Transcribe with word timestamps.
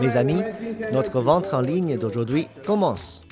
Mes 0.00 0.16
amis, 0.16 0.42
notre 0.92 1.20
vente 1.20 1.52
en 1.52 1.60
ligne 1.60 1.98
d'aujourd'hui 1.98 2.46
commence. 2.66 3.22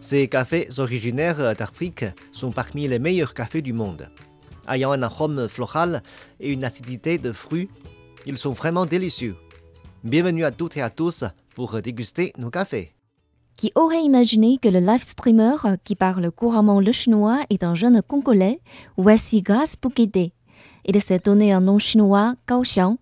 Ces 0.00 0.28
cafés 0.28 0.68
originaires 0.78 1.54
d'Afrique 1.56 2.04
sont 2.32 2.52
parmi 2.52 2.86
les 2.86 2.98
meilleurs 2.98 3.34
cafés 3.34 3.62
du 3.62 3.72
monde. 3.72 4.08
Ayant 4.68 4.92
un 4.92 5.02
arôme 5.02 5.48
floral 5.48 6.02
et 6.40 6.52
une 6.52 6.64
acidité 6.64 7.18
de 7.18 7.32
fruits, 7.32 7.68
ils 8.26 8.38
sont 8.38 8.52
vraiment 8.52 8.86
délicieux. 8.86 9.36
Bienvenue 10.04 10.44
à 10.44 10.50
toutes 10.50 10.76
et 10.76 10.82
à 10.82 10.90
tous 10.90 11.24
pour 11.54 11.80
déguster 11.80 12.32
nos 12.38 12.50
cafés. 12.50 12.92
Qui 13.56 13.72
aurait 13.74 14.02
imaginé 14.02 14.58
que 14.60 14.68
le 14.68 14.80
live 14.80 15.02
streamer 15.02 15.56
qui 15.82 15.96
parle 15.96 16.30
couramment 16.30 16.80
le 16.80 16.92
chinois 16.92 17.40
est 17.48 17.64
un 17.64 17.74
jeune 17.74 18.02
congolais, 18.02 18.60
voici 18.98 19.40
grâce. 19.40 19.76
Il 20.84 21.02
s'est 21.02 21.18
donné 21.18 21.52
un 21.52 21.60
nom 21.60 21.78
chinois, 21.78 22.34
Kaoxiang. 22.46 22.98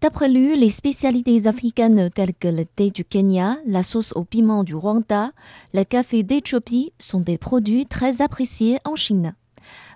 D'après 0.00 0.30
lui, 0.30 0.56
les 0.56 0.70
spécialités 0.70 1.46
africaines 1.46 2.08
telles 2.08 2.32
que 2.32 2.48
le 2.48 2.64
thé 2.64 2.90
du 2.90 3.04
Kenya, 3.04 3.58
la 3.66 3.82
sauce 3.82 4.14
au 4.16 4.24
piment 4.24 4.64
du 4.64 4.74
Rwanda, 4.74 5.32
le 5.74 5.84
café 5.84 6.22
d'Éthiopie 6.22 6.94
sont 6.98 7.20
des 7.20 7.36
produits 7.36 7.84
très 7.84 8.22
appréciés 8.22 8.78
en 8.86 8.96
Chine. 8.96 9.34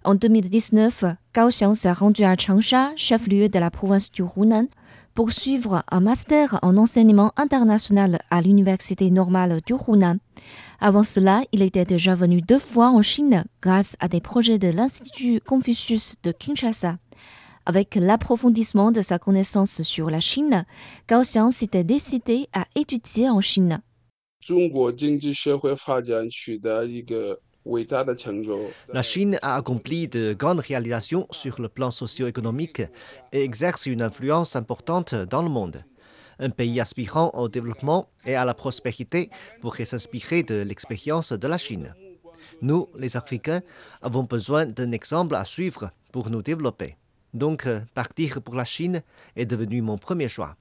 En 0.05 0.15
2019, 0.15 1.07
Kaoxiang 1.33 1.75
s'est 1.75 1.91
rendu 1.91 2.23
à 2.23 2.37
Changsha, 2.37 2.93
chef-lieu 2.97 3.49
de 3.49 3.59
la 3.59 3.71
province 3.71 4.11
du 4.11 4.23
Hunan, 4.37 4.67
pour 5.15 5.33
suivre 5.33 5.83
un 5.91 6.01
master 6.01 6.59
en 6.61 6.77
enseignement 6.77 7.33
international 7.39 8.19
à 8.31 8.43
l'Université 8.43 9.11
normale 9.11 9.63
du 9.65 9.73
Hunan. 9.73 10.19
Avant 10.81 11.03
cela, 11.03 11.45
il 11.53 11.63
était 11.63 11.87
déjà 11.87 12.15
venu 12.15 12.43
deux 12.43 12.59
fois 12.59 12.91
en 12.91 13.01
Chine 13.01 13.45
grâce 13.63 13.97
à 14.01 14.09
des 14.09 14.21
projets 14.21 14.59
de 14.59 14.69
l'Institut 14.69 15.41
Confucius 15.41 16.17
de 16.23 16.31
Kinshasa. 16.31 16.99
Avec 17.67 17.95
l'approfondissement 17.95 18.93
de 18.93 19.01
sa 19.01 19.19
connaissance 19.19 19.81
sur 19.83 20.11
la 20.11 20.21
Chine, 20.21 20.67
Gao 21.09 21.23
Xiang 21.23 21.51
s'était 21.51 21.85
décidé 21.85 22.49
à 22.53 22.67
étudier 22.75 23.31
en 23.31 23.41
Chine. 23.41 23.81
La 28.93 29.03
Chine 29.03 29.39
a 29.41 29.55
accompli 29.57 30.09
de 30.09 30.35
grandes 30.35 30.61
réalisations 30.61 31.27
sur 31.31 31.63
le 31.63 31.71
plan 31.71 31.91
socio-économique 31.91 32.83
et 33.33 33.41
exerce 33.41 33.87
une 33.87 34.03
influence 34.03 34.57
importante 34.57 35.15
dans 35.15 35.43
le 35.43 35.49
monde. 35.49 35.83
Un 36.39 36.51
pays 36.51 36.81
aspirant 36.81 37.31
au 37.31 37.49
développement 37.49 38.11
et 38.27 38.35
à 38.35 38.45
la 38.45 38.53
prospérité 38.53 39.31
pourrait 39.63 39.87
s'inspirer 39.87 40.43
de 40.43 40.57
l'expérience 40.57 41.33
de 41.33 41.49
la 41.49 41.57
Chine. 41.57 41.95
Nous, 42.61 42.89
les 42.99 43.17
Africains, 43.17 43.63
avons 44.03 44.25
besoin 44.25 44.67
d'un 44.67 44.93
exemple 44.93 45.35
à 45.35 45.47
suivre 45.47 45.91
pour 46.13 46.29
nous 46.29 46.43
développer. 46.43 46.97
Donc, 47.35 47.69
partir 47.95 48.41
pour 48.41 48.55
la 48.55 48.65
Chine 48.65 49.03
est 49.37 49.47
devenu 49.47 49.83
mon 49.83 49.99
premier 49.99 50.29
choix. 50.29 50.57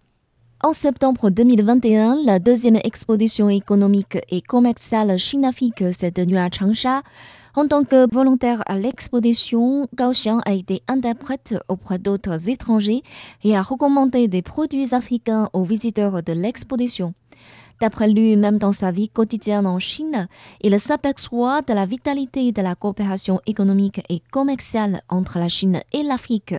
En 0.66 0.72
septembre 0.72 1.30
2021, 1.30 2.24
la 2.24 2.40
deuxième 2.40 2.78
exposition 2.86 3.50
économique 3.50 4.18
et 4.30 4.42
commerciale 4.42 5.20
Chine-Afrique 5.20 5.84
s'est 5.94 6.12
tenue 6.12 6.38
à 6.38 6.50
Changsha. 6.50 7.02
En 7.56 7.68
tant 7.68 7.84
que 7.84 8.12
volontaire 8.12 8.64
à 8.66 8.78
l'exposition, 8.78 9.90
Gao 9.94 10.14
Xiang 10.14 10.40
a 10.46 10.54
été 10.54 10.82
interprète 10.88 11.56
auprès 11.68 12.00
d'autres 12.00 12.50
étrangers 12.50 13.04
et 13.44 13.58
a 13.58 13.62
recommandé 13.62 14.30
des 14.30 14.42
produits 14.42 14.96
africains 14.96 15.50
aux 15.52 15.64
visiteurs 15.64 16.24
de 16.24 16.32
l'exposition. 16.32 17.14
D'après 17.84 18.08
lui, 18.08 18.38
même 18.38 18.60
dans 18.60 18.72
sa 18.72 18.92
vie 18.92 19.10
quotidienne 19.10 19.68
en 19.68 19.78
Chine, 19.78 20.30
il 20.62 20.80
s'aperçoit 20.80 21.62
de 21.64 21.74
la 21.74 21.86
vitalité 21.86 22.54
de 22.54 22.62
la 22.62 22.76
coopération 22.76 23.42
économique 23.46 24.02
et 24.08 24.22
commerciale 24.32 25.02
entre 25.10 25.38
la 25.38 25.50
Chine 25.50 25.82
et 25.92 26.02
l'Afrique. 26.02 26.56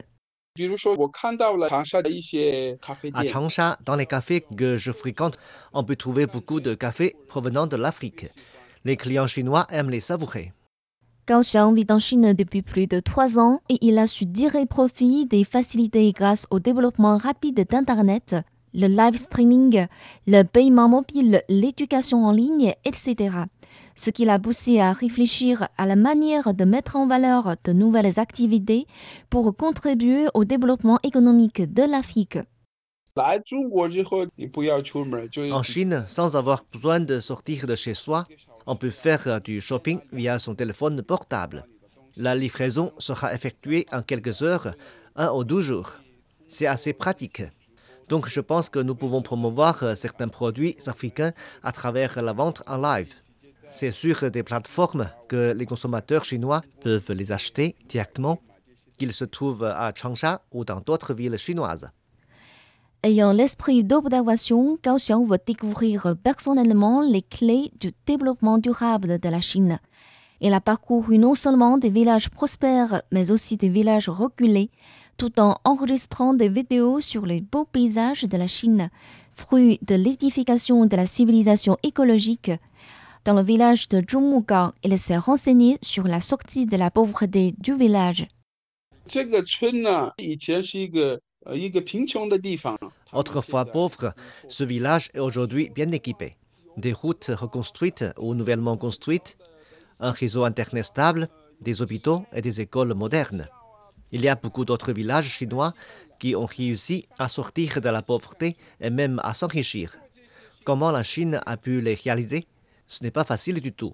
À 3.14 3.27
Changsha, 3.27 3.78
dans 3.86 3.97
les 3.97 4.05
cafés 4.05 4.45
que 4.55 4.77
je 4.77 4.92
fréquente, 4.92 5.39
on 5.72 5.83
peut 5.83 5.97
trouver 5.97 6.27
beaucoup 6.27 6.61
de 6.61 6.75
cafés 6.75 7.17
provenant 7.27 7.67
de 7.67 7.77
l'Afrique. 7.77 8.27
Les 8.84 8.98
clients 8.98 9.27
chinois 9.27 9.67
aiment 9.70 9.89
les 9.89 10.00
savourer. 10.00 10.52
Gao 11.27 11.41
Xiang 11.41 11.72
vit 11.72 11.86
en 11.89 11.98
Chine 11.98 12.35
depuis 12.35 12.61
plus 12.61 12.86
de 12.86 13.01
trois 13.01 13.39
ans 13.39 13.61
et 13.70 13.79
il 13.80 13.96
a 13.96 14.06
su 14.06 14.30
tirer 14.30 14.67
profit 14.67 15.24
des 15.24 15.45
facilités 15.45 16.12
grâce 16.12 16.46
au 16.51 16.61
développement 16.61 17.17
rapide 17.17 17.67
d'Internet, 17.67 18.36
le 18.74 18.89
live 18.89 19.17
streaming, 19.17 19.86
le 20.27 20.42
paiement 20.42 20.89
mobile, 20.89 21.42
l'éducation 21.48 22.27
en 22.27 22.33
ligne, 22.33 22.74
etc 22.85 23.45
ce 23.95 24.11
qui 24.11 24.24
l'a 24.24 24.39
poussé 24.39 24.80
à 24.80 24.92
réfléchir 24.92 25.68
à 25.77 25.86
la 25.86 25.96
manière 25.96 26.55
de 26.55 26.64
mettre 26.64 26.96
en 26.96 27.07
valeur 27.07 27.55
de 27.64 27.73
nouvelles 27.73 28.18
activités 28.18 28.86
pour 29.30 29.57
contribuer 29.57 30.27
au 30.35 30.45
développement 30.45 30.98
économique 31.02 31.73
de 31.73 31.83
l'Afrique. 31.83 32.39
En 35.52 35.62
Chine, 35.62 36.05
sans 36.08 36.36
avoir 36.36 36.64
besoin 36.73 37.01
de 37.01 37.20
sortir 37.20 37.67
de 37.67 37.77
chez 37.77 37.95
soi, 37.95 38.24
on 38.67 38.74
peut 38.74 38.91
faire 38.91 39.41
du 39.41 39.61
shopping 39.61 40.01
via 40.12 40.39
son 40.41 40.56
téléphone 40.56 41.02
portable. 41.02 41.64
La 42.17 42.35
livraison 42.35 42.92
sera 42.98 43.35
effectuée 43.35 43.86
en 43.92 44.02
quelques 44.02 44.42
heures, 44.42 44.74
un 45.14 45.30
ou 45.33 45.45
deux 45.45 45.61
jours. 45.61 45.96
C'est 46.48 46.67
assez 46.67 46.92
pratique. 46.92 47.42
Donc 48.09 48.29
je 48.29 48.41
pense 48.41 48.69
que 48.69 48.79
nous 48.79 48.95
pouvons 48.95 49.23
promouvoir 49.23 49.97
certains 49.97 50.29
produits 50.29 50.77
africains 50.87 51.33
à 51.63 51.73
travers 51.73 52.20
la 52.23 52.33
vente 52.33 52.63
en 52.67 52.77
live. 52.77 53.15
C'est 53.67 53.91
sur 53.91 54.31
des 54.31 54.42
plateformes 54.42 55.11
que 55.29 55.53
les 55.57 55.67
consommateurs 55.67 56.25
chinois 56.25 56.63
peuvent 56.81 57.11
les 57.13 57.33
acheter 57.33 57.77
directement, 57.89 58.41
qu'ils 58.98 59.13
se 59.13 59.25
trouvent 59.25 59.65
à 59.65 59.92
Changsha 59.95 60.42
ou 60.53 60.65
dans 60.65 60.81
d'autres 60.81 61.15
villes 61.15 61.39
chinoises. 61.39 61.91
Ayant 63.03 63.33
l'esprit 63.33 63.85
d'observation, 63.85 64.79
Gao 64.83 64.97
Xiang 64.97 65.25
veut 65.25 65.39
découvrir 65.45 66.15
personnellement 66.23 67.03
les 67.03 67.23
clés 67.23 67.71
du 67.79 67.92
développement 68.07 68.57
durable 68.57 69.19
de 69.19 69.29
la 69.29 69.41
Chine. 69.41 69.79
Il 70.41 70.53
a 70.55 70.61
parcouru 70.61 71.19
non 71.19 71.35
seulement 71.35 71.77
des 71.79 71.91
villages 71.91 72.31
prospères, 72.31 73.03
mais 73.13 73.31
aussi 73.31 73.57
des 73.57 73.69
villages 73.69 74.09
reculés, 74.09 74.71
tout 75.17 75.41
en 75.41 75.57
enregistrant 75.64 76.35
des 76.35 76.48
vidéos 76.48 77.01
sur 77.01 77.27
les 77.27 77.41
beaux 77.41 77.64
paysages 77.64 78.25
de 78.25 78.36
la 78.36 78.47
Chine, 78.47 78.91
fruit 79.33 79.79
de 79.83 79.95
l'édification 79.95 80.86
de 80.86 80.97
la 80.97 81.07
civilisation 81.07 81.77
écologique 81.83 82.51
dans 83.24 83.33
le 83.33 83.42
village 83.42 83.89
de 83.89 84.03
Zhongmugang, 84.07 84.73
il 84.83 84.98
s'est 84.98 85.17
renseigné 85.17 85.79
sur 85.80 86.05
la 86.05 86.20
sortie 86.20 86.67
de 86.67 86.77
la 86.77 86.91
pauvreté 86.91 87.55
du 87.58 87.74
village. 87.74 88.29
Autrefois 93.14 93.64
pauvre, 93.64 94.14
ce 94.48 94.64
village 94.64 95.11
est 95.14 95.20
aujourd'hui 95.20 95.70
bien 95.70 95.91
équipé. 95.92 96.36
Des 96.77 96.92
routes 96.92 97.30
reconstruites 97.35 98.05
ou 98.19 98.35
nouvellement 98.35 98.77
construites, 98.77 99.39
un 100.01 100.11
réseau 100.11 100.45
Internet 100.45 100.85
stable, 100.85 101.29
des 101.63 101.80
hôpitaux 101.80 102.27
et 102.35 102.42
des 102.42 102.61
écoles 102.61 102.92
modernes. 102.92 103.48
Il 104.14 104.23
y 104.23 104.29
a 104.29 104.36
beaucoup 104.36 104.64
d'autres 104.64 104.92
villages 104.92 105.27
chinois 105.27 105.75
qui 106.20 106.36
ont 106.36 106.47
réussi 106.47 107.05
à 107.19 107.27
sortir 107.27 107.80
de 107.80 107.89
la 107.89 108.01
pauvreté 108.01 108.57
et 108.80 108.89
même 108.89 109.20
à 109.25 109.35
s'enrichir. 109.35 109.97
Comment 110.64 110.92
la 110.92 111.02
Chine 111.02 111.41
a 111.45 111.57
pu 111.57 111.80
les 111.80 111.95
réaliser? 111.95 112.47
Ce 112.86 113.03
n'est 113.03 113.11
pas 113.11 113.24
facile 113.24 113.61
du 113.61 113.73
tout. 113.73 113.92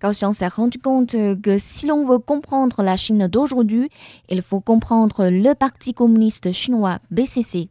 Gao 0.00 0.12
Xiang 0.12 0.32
s'est 0.32 0.46
rendu 0.46 0.78
compte 0.78 1.16
que 1.42 1.58
si 1.58 1.88
l'on 1.88 2.06
veut 2.06 2.20
comprendre 2.20 2.80
la 2.84 2.96
Chine 2.96 3.26
d'aujourd'hui, 3.26 3.90
il 4.28 4.40
faut 4.40 4.60
comprendre 4.60 5.28
le 5.28 5.52
Parti 5.54 5.94
communiste 5.94 6.52
chinois 6.52 7.00
BCC. 7.10 7.68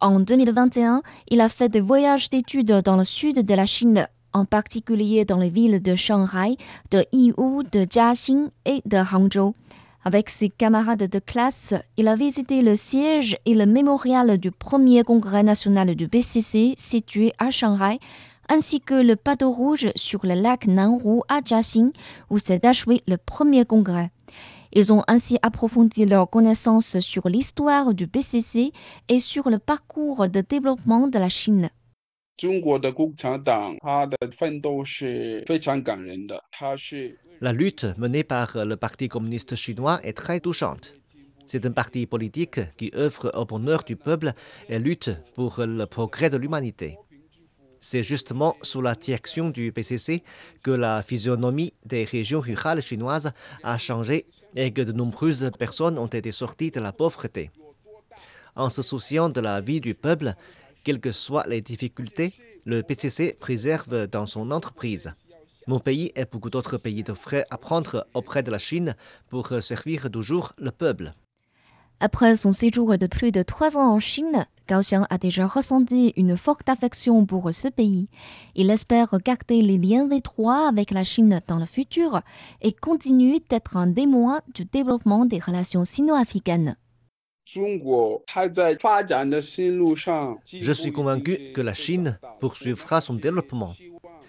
En 0.00 0.20
2021, 0.20 1.00
il 1.30 1.40
a 1.40 1.48
fait 1.48 1.70
des 1.70 1.80
voyages 1.80 2.28
d'études 2.28 2.82
dans 2.84 2.98
le 2.98 3.04
sud 3.04 3.42
de 3.42 3.54
la 3.54 3.64
Chine, 3.64 4.06
en 4.34 4.44
particulier 4.44 5.24
dans 5.24 5.38
les 5.38 5.50
villes 5.50 5.80
de 5.80 5.94
Shanghai, 5.96 6.58
de 6.90 7.06
Yiwu, 7.10 7.64
de 7.72 7.86
Jiaxing 7.88 8.50
et 8.66 8.82
de 8.84 8.98
Hangzhou. 8.98 9.54
Avec 10.02 10.30
ses 10.30 10.48
camarades 10.48 11.10
de 11.10 11.18
classe, 11.18 11.74
il 11.98 12.08
a 12.08 12.16
visité 12.16 12.62
le 12.62 12.74
siège 12.74 13.36
et 13.44 13.54
le 13.54 13.66
mémorial 13.66 14.38
du 14.38 14.50
premier 14.50 15.04
congrès 15.04 15.42
national 15.42 15.94
du 15.94 16.06
BCC 16.06 16.74
situé 16.78 17.34
à 17.38 17.50
Shanghai, 17.50 17.98
ainsi 18.48 18.80
que 18.80 18.94
le 18.94 19.14
panneau 19.14 19.52
rouge 19.52 19.88
sur 19.96 20.20
le 20.24 20.34
lac 20.34 20.66
Nanhu 20.66 21.20
à 21.28 21.40
Jiaxing, 21.44 21.92
où 22.30 22.38
s'est 22.38 22.64
achevé 22.66 23.02
le 23.06 23.16
premier 23.18 23.66
congrès. 23.66 24.10
Ils 24.72 24.90
ont 24.90 25.02
ainsi 25.06 25.36
approfondi 25.42 26.06
leurs 26.06 26.30
connaissances 26.30 26.98
sur 27.00 27.28
l'histoire 27.28 27.92
du 27.92 28.08
PCC 28.08 28.72
et 29.08 29.18
sur 29.18 29.50
le 29.50 29.58
parcours 29.58 30.28
de 30.28 30.40
développement 30.40 31.08
de 31.08 31.18
la 31.18 31.28
Chine. 31.28 31.68
La 37.40 37.52
lutte 37.52 37.84
menée 37.98 38.24
par 38.24 38.64
le 38.64 38.76
Parti 38.76 39.08
communiste 39.08 39.54
chinois 39.56 40.00
est 40.02 40.16
très 40.16 40.40
touchante. 40.40 40.96
C'est 41.44 41.66
un 41.66 41.72
parti 41.72 42.06
politique 42.06 42.60
qui 42.78 42.92
œuvre 42.94 43.30
au 43.34 43.44
bonheur 43.44 43.82
du 43.82 43.96
peuple 43.96 44.32
et 44.68 44.78
lutte 44.78 45.10
pour 45.34 45.56
le 45.58 45.84
progrès 45.84 46.30
de 46.30 46.38
l'humanité. 46.38 46.96
C'est 47.80 48.02
justement 48.02 48.56
sous 48.62 48.80
la 48.80 48.94
direction 48.94 49.50
du 49.50 49.72
PCC 49.72 50.22
que 50.62 50.70
la 50.70 51.02
physionomie 51.02 51.74
des 51.84 52.04
régions 52.04 52.40
rurales 52.40 52.80
chinoises 52.80 53.32
a 53.62 53.76
changé 53.76 54.26
et 54.54 54.70
que 54.70 54.82
de 54.82 54.92
nombreuses 54.92 55.50
personnes 55.58 55.98
ont 55.98 56.06
été 56.06 56.32
sorties 56.32 56.70
de 56.70 56.80
la 56.80 56.92
pauvreté. 56.92 57.50
En 58.56 58.68
se 58.68 58.82
souciant 58.82 59.28
de 59.28 59.40
la 59.40 59.60
vie 59.60 59.80
du 59.80 59.94
peuple, 59.94 60.34
Quelles 60.84 61.00
que 61.00 61.12
soient 61.12 61.46
les 61.46 61.60
difficultés, 61.60 62.32
le 62.64 62.82
PCC 62.82 63.36
préserve 63.38 64.06
dans 64.06 64.26
son 64.26 64.50
entreprise. 64.50 65.12
Mon 65.66 65.78
pays 65.78 66.10
et 66.16 66.24
beaucoup 66.24 66.50
d'autres 66.50 66.78
pays 66.78 67.02
devraient 67.02 67.46
apprendre 67.50 68.06
auprès 68.14 68.42
de 68.42 68.50
la 68.50 68.58
Chine 68.58 68.94
pour 69.28 69.48
servir 69.60 70.10
toujours 70.10 70.52
le 70.58 70.70
peuple. 70.70 71.12
Après 72.02 72.34
son 72.34 72.50
séjour 72.50 72.96
de 72.96 73.06
plus 73.06 73.30
de 73.30 73.42
trois 73.42 73.76
ans 73.76 73.92
en 73.92 74.00
Chine, 74.00 74.46
Gao 74.66 74.80
Xiang 74.80 75.04
a 75.10 75.18
déjà 75.18 75.46
ressenti 75.46 76.14
une 76.16 76.34
forte 76.34 76.68
affection 76.70 77.26
pour 77.26 77.52
ce 77.52 77.68
pays. 77.68 78.08
Il 78.54 78.70
espère 78.70 79.14
garder 79.22 79.60
les 79.60 79.76
liens 79.76 80.08
étroits 80.08 80.66
avec 80.66 80.92
la 80.92 81.04
Chine 81.04 81.40
dans 81.46 81.58
le 81.58 81.66
futur 81.66 82.22
et 82.62 82.72
continue 82.72 83.40
d'être 83.50 83.76
un 83.76 83.92
témoin 83.92 84.40
du 84.54 84.64
développement 84.64 85.26
des 85.26 85.40
relations 85.40 85.84
sino-africaines. 85.84 86.76
Je 90.52 90.72
suis 90.72 90.92
convaincu 90.92 91.52
que 91.52 91.60
la 91.60 91.74
Chine 91.74 92.18
poursuivra 92.38 93.00
son 93.00 93.14
développement. 93.14 93.74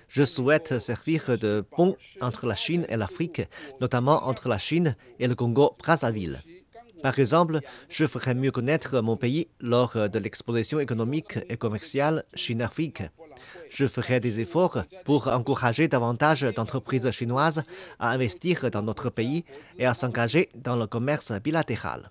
Je 0.07 0.23
souhaite 0.23 0.79
servir 0.79 1.37
de 1.37 1.63
pont 1.69 1.95
entre 2.19 2.47
la 2.47 2.55
Chine 2.55 2.85
et 2.89 2.97
l'Afrique, 2.97 3.43
notamment 3.79 4.27
entre 4.27 4.49
la 4.49 4.57
Chine 4.57 4.95
et 5.19 5.27
le 5.27 5.35
Congo-Brazzaville. 5.35 6.41
Par 7.03 7.19
exemple, 7.19 7.59
je 7.89 8.07
ferai 8.07 8.33
mieux 8.33 8.51
connaître 8.51 9.01
mon 9.01 9.17
pays 9.17 9.47
lors 9.59 10.09
de 10.09 10.19
l'exposition 10.19 10.79
économique 10.79 11.37
et 11.47 11.57
commerciale 11.57 12.23
Chine-Afrique. 12.33 13.03
Je 13.69 13.85
ferai 13.85 14.19
des 14.19 14.39
efforts 14.39 14.83
pour 15.05 15.27
encourager 15.27 15.87
davantage 15.87 16.41
d'entreprises 16.41 17.09
chinoises 17.11 17.63
à 17.99 18.11
investir 18.11 18.71
dans 18.71 18.81
notre 18.81 19.09
pays 19.09 19.45
et 19.77 19.85
à 19.85 19.93
s'engager 19.93 20.49
dans 20.55 20.75
le 20.75 20.87
commerce 20.87 21.31
bilatéral. 21.39 22.09